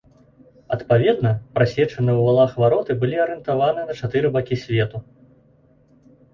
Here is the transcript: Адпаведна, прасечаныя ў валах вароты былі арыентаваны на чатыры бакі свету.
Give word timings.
Адпаведна, 0.77 1.33
прасечаныя 1.57 2.15
ў 2.17 2.23
валах 2.29 2.51
вароты 2.65 2.91
былі 3.05 3.21
арыентаваны 3.27 3.81
на 3.93 4.01
чатыры 4.03 4.27
бакі 4.39 4.55
свету. 4.65 5.07